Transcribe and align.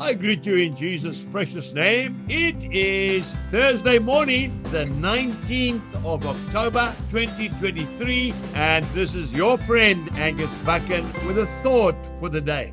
I 0.00 0.14
greet 0.14 0.46
you 0.46 0.54
in 0.54 0.76
Jesus' 0.76 1.24
precious 1.32 1.72
name. 1.72 2.24
It 2.28 2.62
is 2.72 3.34
Thursday 3.50 3.98
morning, 3.98 4.62
the 4.70 4.84
19th 4.84 6.04
of 6.04 6.24
October 6.24 6.94
2023, 7.10 8.32
and 8.54 8.84
this 8.94 9.16
is 9.16 9.32
your 9.32 9.58
friend 9.58 10.08
Angus 10.12 10.54
Buchan 10.64 11.04
with 11.26 11.38
a 11.38 11.46
thought 11.64 11.96
for 12.20 12.28
the 12.28 12.40
day. 12.40 12.72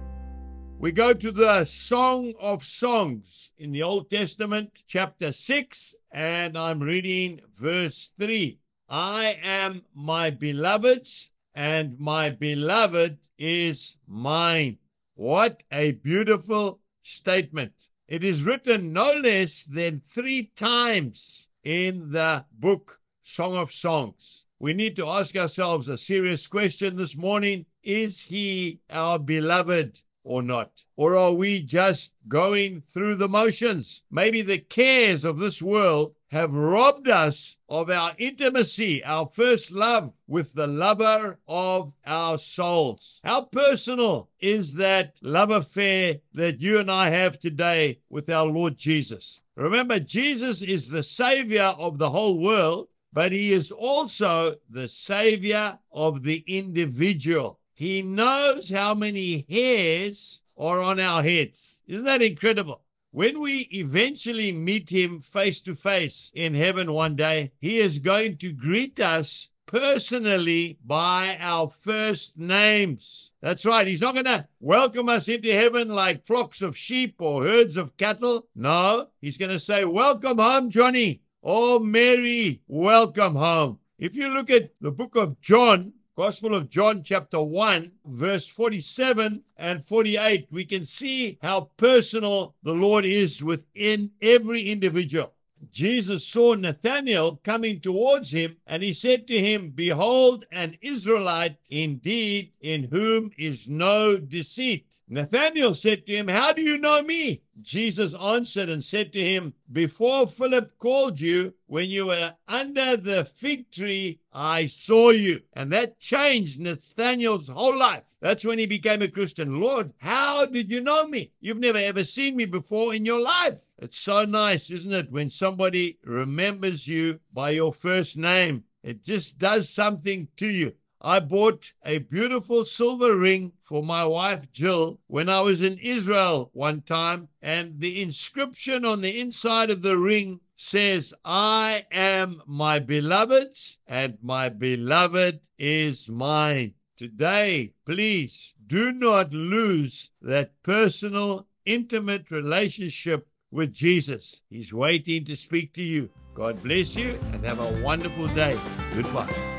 We 0.78 0.92
go 0.92 1.14
to 1.14 1.32
the 1.32 1.66
Song 1.66 2.36
of 2.40 2.64
Songs 2.64 3.52
in 3.57 3.71
the 3.71 3.82
Old 3.82 4.12
Testament, 4.12 4.84
chapter 4.86 5.32
6, 5.32 5.96
and 6.12 6.55
I'm 6.55 6.80
reading 6.80 7.42
verse 7.57 8.12
3. 8.20 8.60
I 8.88 9.39
am 9.42 9.82
my 9.96 10.30
beloved's, 10.30 11.32
and 11.55 12.00
my 12.00 12.30
beloved 12.30 13.18
is 13.39 13.98
mine. 14.07 14.78
What 15.16 15.64
a 15.71 15.94
beautiful 15.94 16.82
statement. 17.06 17.74
It 18.08 18.24
is 18.24 18.44
written 18.44 18.94
no 18.94 19.12
less 19.13 19.63
than 19.63 20.00
three 20.00 20.52
times 20.55 21.48
in 21.63 22.12
the 22.12 22.46
book 22.52 23.00
Song 23.22 23.55
of 23.55 23.72
Songs. 23.72 24.46
We 24.59 24.73
need 24.73 24.96
to 24.96 25.08
ask 25.08 25.36
ourselves 25.36 25.88
a 25.88 25.98
serious 25.98 26.48
question 26.48 26.96
this 26.96 27.16
morning 27.16 27.66
Is 27.84 28.22
he 28.22 28.80
our 28.90 29.20
beloved? 29.20 29.99
or 30.26 30.41
not? 30.41 30.72
Or 30.98 31.16
are 31.16 31.32
we 31.32 31.62
just 31.62 32.16
going 32.27 32.82
through 32.82 33.16
the 33.16 33.30
motions? 33.30 34.02
Maybe 34.10 34.41
the 34.41 34.58
cares 34.58 35.24
of 35.24 35.38
this 35.38 35.62
world 35.62 36.15
have 36.31 36.53
robbed 36.53 37.07
us 37.07 37.57
of 37.70 37.89
our 37.89 38.13
intimacy, 38.17 39.03
our 39.03 39.25
first 39.25 39.71
love 39.71 40.11
with 40.27 40.53
the 40.53 40.67
lover 40.67 41.38
of 41.48 41.93
our 42.05 42.38
souls. 42.38 43.20
How 43.23 43.41
personal 43.41 44.29
is 44.39 44.73
that 44.73 45.17
love 45.21 45.51
affair 45.51 46.17
that 46.34 46.61
you 46.61 46.79
and 46.79 46.91
I 46.91 47.09
have 47.09 47.39
today 47.39 47.99
with 48.09 48.29
our 48.29 48.45
Lord 48.45 48.77
Jesus? 48.77 49.41
Remember, 49.55 49.99
Jesus 49.99 50.61
is 50.61 50.89
the 50.89 51.04
Savior 51.04 51.73
of 51.77 51.98
the 51.98 52.09
whole 52.09 52.39
world, 52.39 52.89
but 53.13 53.32
He 53.32 53.54
is 53.54 53.71
also 53.71 54.55
the 54.70 54.89
Savior 54.89 55.79
of 55.91 56.23
the 56.23 56.43
individual. 56.48 57.60
He 57.73 58.01
knows 58.01 58.70
how 58.70 58.93
many 58.93 59.45
hairs 59.49 60.41
are 60.57 60.79
on 60.79 60.99
our 60.99 61.23
heads. 61.23 61.82
Isn't 61.87 62.05
that 62.05 62.21
incredible? 62.21 62.82
When 63.16 63.40
we 63.40 63.70
eventually 63.71 64.52
meet 64.52 64.90
him 64.90 65.22
face 65.22 65.62
to 65.62 65.74
face 65.74 66.31
in 66.34 66.53
heaven 66.53 66.91
one 66.91 67.16
day, 67.16 67.53
he 67.62 67.78
is 67.78 68.00
going 68.00 68.35
to 68.40 68.52
greet 68.52 69.00
us 69.00 69.52
personally 69.66 70.80
by 70.85 71.38
our 71.40 71.69
first 71.69 72.38
names. 72.38 73.31
That's 73.40 73.66
right. 73.66 73.88
He's 73.88 74.02
not 74.02 74.16
going 74.16 74.25
to 74.25 74.50
welcome 74.59 75.07
us 75.07 75.30
into 75.30 75.53
heaven 75.53 75.88
like 75.88 76.25
flocks 76.25 76.62
of 76.62 76.75
sheep 76.75 77.22
or 77.22 77.46
herds 77.46 77.78
of 77.78 77.96
cattle. 77.96 78.50
No, 78.53 79.07
he's 79.22 79.38
going 79.38 79.52
to 79.52 79.62
say, 79.62 79.85
Welcome 79.85 80.40
home, 80.40 80.69
Johnny. 80.69 81.22
Oh, 81.41 81.79
Mary, 81.79 82.63
welcome 82.68 83.35
home. 83.35 83.79
If 83.97 84.18
you 84.18 84.28
look 84.28 84.50
at 84.50 84.72
the 84.81 84.91
book 84.91 85.16
of 85.16 85.40
John, 85.40 85.94
Gospel 86.18 86.56
of 86.56 86.69
John, 86.69 87.03
chapter 87.03 87.41
1, 87.41 87.91
verse 88.06 88.47
47 88.47 89.44
and 89.58 89.84
48, 89.84 90.47
we 90.50 90.63
can 90.63 90.85
see 90.85 91.38
how 91.41 91.72
personal 91.75 92.56
the 92.63 92.72
Lord 92.72 93.03
is 93.03 93.44
within 93.44 94.12
every 94.22 94.62
individual. 94.62 95.34
Jesus 95.75 96.25
saw 96.25 96.53
Nathanael 96.53 97.35
coming 97.44 97.81
towards 97.81 98.31
him, 98.31 98.56
and 98.66 98.81
he 98.81 98.94
said 98.94 99.28
to 99.28 99.38
him, 99.38 99.72
Behold, 99.72 100.45
an 100.50 100.78
Israelite 100.81 101.57
indeed, 101.69 102.53
in 102.62 102.85
whom 102.85 103.31
is 103.38 103.67
no 103.67 104.16
deceit. 104.16 104.85
Nathanael 105.09 105.75
said 105.75 106.06
to 106.06 106.16
him, 106.16 106.29
How 106.29 106.53
do 106.53 106.62
you 106.62 106.78
know 106.78 107.03
me? 107.03 107.41
Jesus 107.62 108.16
answered 108.16 108.69
and 108.69 108.84
said 108.84 109.12
to 109.13 109.23
him, 109.23 109.53
Before 109.72 110.25
Philip 110.25 110.79
called 110.79 111.19
you, 111.19 111.53
when 111.67 111.89
you 111.89 112.07
were 112.07 112.34
under 112.47 112.95
the 112.95 113.25
fig 113.25 113.69
tree, 113.69 114.22
I 114.31 114.67
saw 114.67 115.09
you. 115.09 115.41
And 115.53 115.71
that 115.73 116.00
changed 116.00 116.59
Nathanael's 116.59 117.50
whole 117.50 117.77
life. 117.77 118.16
That's 118.21 118.45
when 118.45 118.59
he 118.59 118.66
became 118.66 119.01
a 119.01 119.07
Christian. 119.07 119.59
Lord, 119.59 119.91
how 120.35 120.46
did 120.46 120.69
you 120.69 120.81
know 120.81 121.07
me? 121.07 121.31
You've 121.40 121.59
never 121.59 121.78
ever 121.78 122.03
seen 122.03 122.35
me 122.35 122.44
before 122.44 122.94
in 122.94 123.06
your 123.06 123.22
life. 123.22 123.63
It's 123.79 123.97
so 123.97 124.25
nice, 124.25 124.69
isn't 124.69 124.91
it, 124.91 125.09
when 125.09 125.29
somebody 125.29 125.97
remembers 126.03 126.85
you 126.85 127.22
by 127.34 127.51
your 127.51 127.72
first 127.72 128.18
name? 128.18 128.66
It 128.84 129.01
just 129.01 129.40
does 129.40 129.69
something 129.69 130.28
to 130.35 130.47
you. 130.47 130.74
I 131.01 131.22
bought 131.22 131.72
a 131.85 132.00
beautiful 132.00 132.66
silver 132.66 133.16
ring 133.16 133.53
for 133.63 133.81
my 133.81 134.06
wife 134.06 134.51
Jill 134.51 135.00
when 135.07 135.29
I 135.29 135.40
was 135.40 135.62
in 135.62 135.78
Israel 135.78 136.50
one 136.51 136.81
time, 136.81 137.29
and 137.41 137.79
the 137.79 138.01
inscription 138.01 138.84
on 138.84 139.00
the 139.00 139.18
inside 139.18 139.69
of 139.69 139.84
the 139.84 139.97
ring 139.97 140.41
says, 140.57 141.13
I 141.24 141.85
am 141.94 142.41
my 142.45 142.79
beloved's, 142.79 143.78
and 143.88 144.18
my 144.22 144.50
beloved 144.50 145.40
is 145.57 146.09
mine. 146.09 146.74
Today, 146.97 147.73
please 147.85 148.53
do 148.67 148.91
not 148.94 149.33
lose 149.33 150.11
that 150.22 150.51
personal, 150.63 151.47
intimate 151.66 152.31
relationship 152.31 153.28
with 153.51 153.73
Jesus. 153.73 154.41
He's 154.50 154.73
waiting 154.73 155.25
to 155.25 155.35
speak 155.35 155.73
to 155.73 155.83
you. 155.83 156.09
God 156.33 156.61
bless 156.63 156.95
you 156.95 157.19
and 157.33 157.45
have 157.45 157.59
a 157.59 157.83
wonderful 157.83 158.28
day. 158.29 158.57
Goodbye. 158.94 159.54